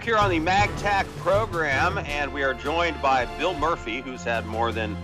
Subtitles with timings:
[0.00, 4.46] back here on the MagTac program, and we are joined by Bill Murphy, who's had
[4.46, 4.96] more than,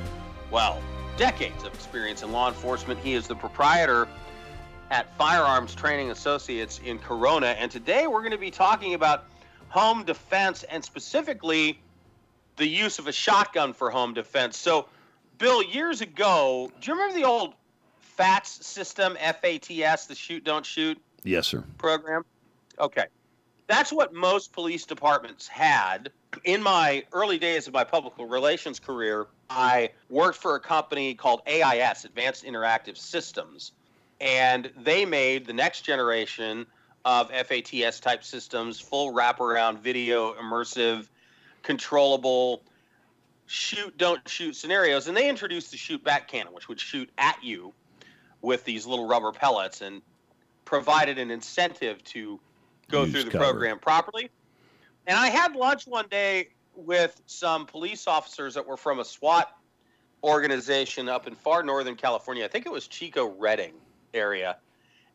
[0.51, 0.80] well,
[1.19, 2.98] decades of experience in law enforcement.
[3.01, 4.08] He is the proprietor
[4.90, 9.24] at Firearms Training Associates in Corona, and today we're going to be talking about
[9.69, 11.78] home defense and specifically
[12.56, 14.56] the use of a shotgun for home defense.
[14.56, 14.88] So,
[15.37, 17.52] Bill, years ago, do you remember the old
[17.99, 20.99] FATS system, F A T S, the shoot, don't shoot?
[21.23, 21.65] Yes, sir.
[21.77, 22.24] Program?
[22.79, 23.05] Okay.
[23.66, 26.11] That's what most police departments had.
[26.45, 31.43] In my early days of my public relations career, I worked for a company called
[31.47, 33.73] AIS, Advanced Interactive Systems,
[34.21, 36.66] and they made the next generation
[37.05, 41.09] of FATS type systems, full wraparound video, immersive,
[41.62, 42.62] controllable
[43.46, 45.09] shoot, don't shoot scenarios.
[45.09, 47.73] And they introduced the shoot back cannon, which would shoot at you
[48.43, 50.02] with these little rubber pellets and
[50.65, 52.41] provided an incentive to
[52.90, 53.45] go Use through the cover.
[53.45, 54.30] program properly.
[55.06, 59.51] And I had lunch one day with some police officers that were from a SWAT
[60.23, 62.45] organization up in far northern California.
[62.45, 63.74] I think it was Chico Redding
[64.14, 64.56] area.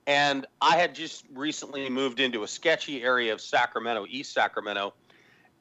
[0.08, 4.94] And I had just recently moved into a sketchy area of Sacramento, East Sacramento.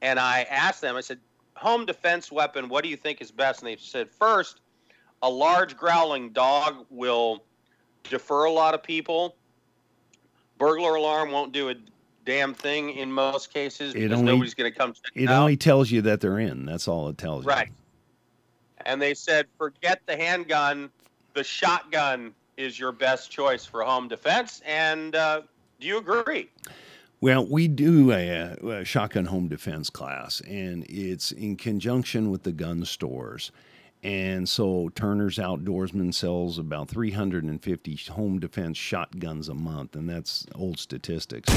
[0.01, 1.19] And I asked them, I said,
[1.55, 3.61] home defense weapon, what do you think is best?
[3.61, 4.61] And they said, first,
[5.21, 7.43] a large growling dog will
[8.09, 9.35] defer a lot of people.
[10.57, 11.75] Burglar alarm won't do a
[12.25, 15.41] damn thing in most cases It because only- nobody's going to come check It out.
[15.41, 16.65] only tells you that they're in.
[16.65, 17.49] That's all it tells you.
[17.49, 17.69] Right.
[18.85, 20.89] And they said, forget the handgun.
[21.33, 24.61] The shotgun is your best choice for home defense.
[24.65, 25.41] And uh,
[25.79, 26.49] do you agree?
[27.21, 32.51] Well, we do a, a shotgun home defense class, and it's in conjunction with the
[32.51, 33.51] gun stores.
[34.03, 40.79] And so Turner's Outdoorsman sells about 350 home defense shotguns a month, and that's old
[40.79, 41.53] statistics.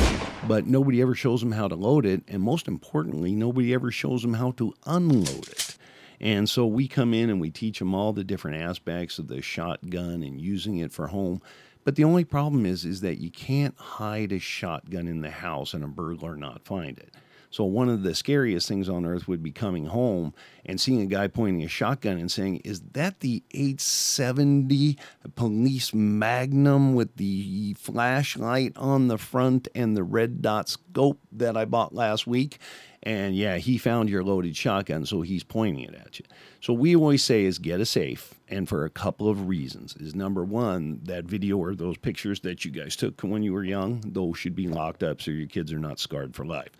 [0.47, 4.21] But nobody ever shows them how to load it, and most importantly, nobody ever shows
[4.21, 5.79] them how to unload it.
[6.21, 9.41] And so we come in and we teach them all the different aspects of the
[9.41, 11.41] shotgun and using it for home.
[11.83, 15.75] But the only problem is is that you can't hide a shotgun in the house
[15.75, 17.15] and a burglar not find it.
[17.55, 20.35] So one of the scariest things on earth would be coming home
[20.67, 24.99] and seeing a guy pointing a shotgun and saying, "Is that the 870
[25.37, 31.65] police Magnum with the flashlight on the front and the red dot scope that I
[31.65, 32.59] bought last week?"
[33.05, 36.25] And yeah, he found your loaded shotgun, so he's pointing it at you.
[36.63, 39.95] So we always say is get a safe, and for a couple of reasons.
[39.97, 43.63] Is number one, that video or those pictures that you guys took when you were
[43.63, 46.71] young, those should be locked up so your kids are not scarred for life.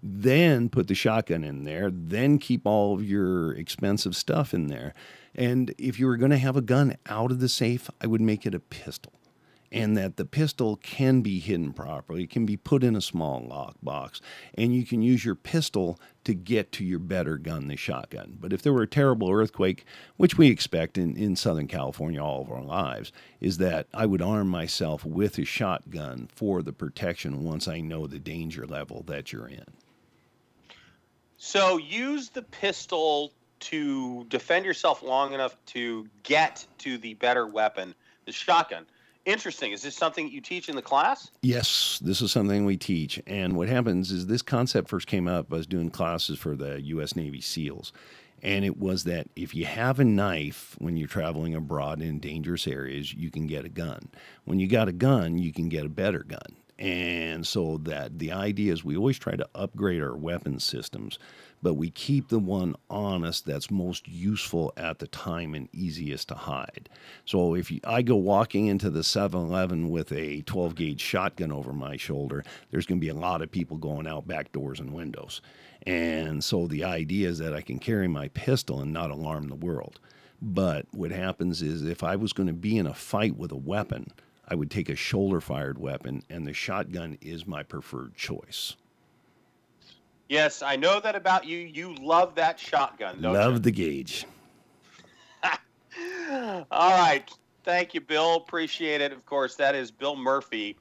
[0.00, 4.94] Then put the shotgun in there, then keep all of your expensive stuff in there.
[5.34, 8.20] And if you were going to have a gun out of the safe, I would
[8.20, 9.12] make it a pistol
[9.72, 12.24] and that the pistol can be hidden properly.
[12.24, 14.20] It can be put in a small lock box,
[14.54, 18.36] and you can use your pistol to get to your better gun, the shotgun.
[18.38, 19.86] But if there were a terrible earthquake,
[20.18, 24.22] which we expect in, in Southern California all of our lives, is that I would
[24.22, 29.32] arm myself with a shotgun for the protection once I know the danger level that
[29.32, 29.64] you're in.
[31.38, 37.94] So use the pistol to defend yourself long enough to get to the better weapon,
[38.26, 38.86] the shotgun.
[39.24, 39.72] Interesting.
[39.72, 41.30] Is this something you teach in the class?
[41.42, 43.22] Yes, this is something we teach.
[43.26, 45.52] And what happens is this concept first came up.
[45.52, 47.14] I was doing classes for the U.S.
[47.14, 47.92] Navy SEALs.
[48.42, 52.66] And it was that if you have a knife when you're traveling abroad in dangerous
[52.66, 54.08] areas, you can get a gun.
[54.44, 56.56] When you got a gun, you can get a better gun.
[56.82, 61.16] And so that the idea is we always try to upgrade our weapon systems,
[61.62, 66.34] but we keep the one honest that's most useful at the time and easiest to
[66.34, 66.88] hide.
[67.24, 71.72] So if you, I go walking into the 7-Eleven with a 12 gauge shotgun over
[71.72, 72.42] my shoulder,
[72.72, 75.40] there's going to be a lot of people going out back doors and windows.
[75.86, 79.54] And so the idea is that I can carry my pistol and not alarm the
[79.54, 80.00] world.
[80.40, 83.56] But what happens is if I was going to be in a fight with a
[83.56, 84.08] weapon,
[84.52, 88.76] I would take a shoulder fired weapon, and the shotgun is my preferred choice.
[90.28, 91.56] Yes, I know that about you.
[91.56, 94.26] You love that shotgun, Love the gauge.
[95.42, 97.24] All right.
[97.64, 98.36] Thank you, Bill.
[98.36, 99.10] Appreciate it.
[99.10, 100.76] Of course, that is Bill Murphy.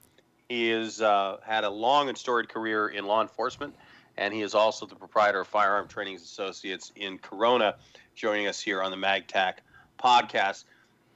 [0.49, 3.73] He has uh, had a long and storied career in law enforcement,
[4.17, 7.75] and he is also the proprietor of Firearm Training Associates in Corona,
[8.15, 9.59] joining us here on the MagTac
[9.97, 10.65] podcast.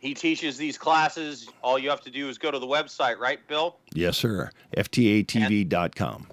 [0.06, 1.50] He teaches these classes.
[1.64, 3.78] All you have to do is go to the website, right, Bill?
[3.96, 4.52] Yes, sir.
[4.78, 6.28] FTATV.com.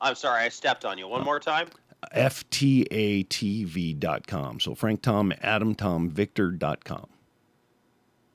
[0.00, 1.08] I'm sorry, I stepped on you.
[1.08, 1.66] One more time.
[2.14, 4.60] FTATV.com.
[4.60, 7.08] So Frank Tom, Adam Tom, Victor.com.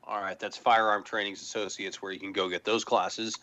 [0.04, 3.38] All right, that's Firearm Training Associates, where you can go get those classes.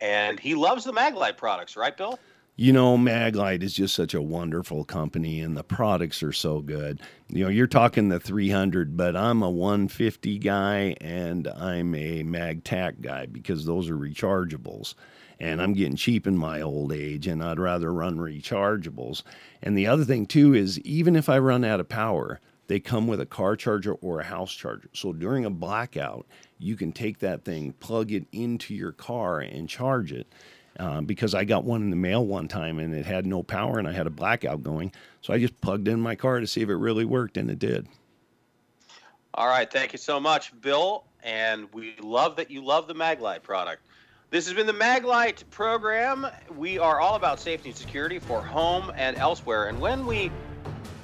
[0.00, 2.18] And he loves the Maglite products, right, Bill?
[2.54, 7.00] You know, Maglite is just such a wonderful company and the products are so good.
[7.28, 13.00] You know, you're talking the 300, but I'm a 150 guy and I'm a MagTac
[13.00, 14.94] guy because those are rechargeables.
[15.40, 19.22] And I'm getting cheap in my old age and I'd rather run rechargeables.
[19.62, 23.06] And the other thing too is even if I run out of power, they come
[23.06, 24.90] with a car charger or a house charger.
[24.92, 26.26] So during a blackout,
[26.58, 30.26] you can take that thing, plug it into your car, and charge it.
[30.78, 33.78] Uh, because I got one in the mail one time and it had no power
[33.78, 34.90] and I had a blackout going.
[35.20, 37.58] So I just plugged in my car to see if it really worked, and it
[37.58, 37.86] did.
[39.34, 39.70] All right.
[39.70, 41.04] Thank you so much, Bill.
[41.22, 43.82] And we love that you love the Maglite product.
[44.30, 46.26] This has been the Maglite program.
[46.56, 49.68] We are all about safety and security for home and elsewhere.
[49.68, 50.30] And when we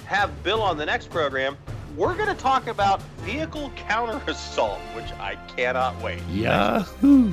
[0.07, 1.57] have Bill on the next program,
[1.95, 6.23] we're going to talk about vehicle counter assault, which I cannot wait.
[6.31, 7.33] Yahoo!